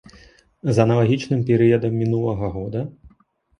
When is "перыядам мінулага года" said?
1.51-2.85